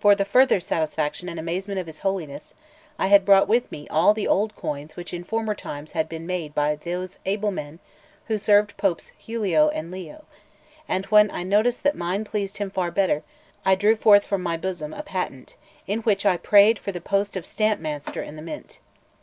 For 0.00 0.14
the 0.14 0.24
further 0.24 0.60
satisfaction 0.60 1.28
and 1.28 1.38
amazement 1.38 1.78
of 1.78 1.86
his 1.86 1.98
holiness, 1.98 2.54
I 2.98 3.08
had 3.08 3.26
brought 3.26 3.46
with 3.46 3.70
me 3.70 3.86
all 3.90 4.14
the 4.14 4.26
old 4.26 4.56
coins 4.56 4.96
which 4.96 5.12
in 5.12 5.24
former 5.24 5.54
times 5.54 5.92
had 5.92 6.08
been 6.08 6.26
made 6.26 6.54
by 6.54 6.76
those 6.76 7.18
able 7.26 7.50
men 7.50 7.78
who 8.28 8.38
served 8.38 8.78
Popes 8.78 9.12
Giulio 9.22 9.68
and 9.68 9.90
Leo; 9.90 10.24
and 10.88 11.04
when 11.12 11.30
I 11.30 11.42
noticed 11.42 11.82
that 11.82 11.98
mine 11.98 12.24
pleased 12.24 12.56
him 12.56 12.70
far 12.70 12.90
better, 12.90 13.22
I 13.62 13.74
drew 13.74 13.94
forth 13.94 14.24
from 14.24 14.42
my 14.42 14.56
bosom 14.56 14.94
a 14.94 15.02
patient, 15.02 15.54
in 15.86 16.00
which 16.00 16.24
I 16.24 16.38
prayed 16.38 16.78
for 16.78 16.90
the 16.90 16.98
post 17.02 17.36
of 17.36 17.44
stamp 17.44 17.78
master 17.78 18.22
in 18.22 18.36
the 18.36 18.42
Mint. 18.42 18.78